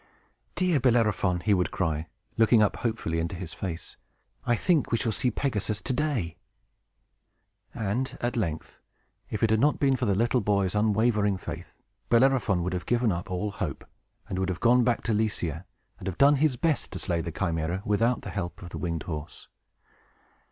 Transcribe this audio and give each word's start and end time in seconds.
"Dear 0.55 0.79
Bellerophon," 0.79 1.41
he 1.41 1.53
would 1.53 1.69
cry, 1.69 2.07
looking 2.35 2.63
up 2.63 2.77
hopefully 2.77 3.19
into 3.19 3.35
his 3.35 3.53
face, 3.53 3.97
"I 4.47 4.55
think 4.55 4.89
we 4.91 4.97
shall 4.97 5.11
see 5.11 5.29
Pegasus 5.29 5.79
to 5.83 5.93
day!" 5.93 6.37
And, 7.71 8.17
at 8.19 8.35
length, 8.35 8.79
if 9.29 9.43
it 9.43 9.51
had 9.51 9.59
not 9.59 9.77
been 9.79 9.95
for 9.95 10.07
the 10.07 10.15
little 10.15 10.41
boy's 10.41 10.73
unwavering 10.73 11.37
faith, 11.37 11.77
Bellerophon 12.09 12.63
would 12.63 12.73
have 12.73 12.87
given 12.87 13.11
up 13.11 13.29
all 13.29 13.51
hope, 13.51 13.85
and 14.27 14.39
would 14.39 14.49
have 14.49 14.59
gone 14.59 14.83
back 14.83 15.03
to 15.03 15.13
Lycia, 15.13 15.65
and 15.99 16.07
have 16.07 16.17
done 16.17 16.37
his 16.37 16.55
best 16.55 16.89
to 16.93 16.97
slay 16.97 17.21
the 17.21 17.31
Chimæra 17.31 17.85
without 17.85 18.21
the 18.23 18.31
help 18.31 18.63
of 18.63 18.69
the 18.71 18.79
winged 18.79 19.03
horse. 19.03 19.49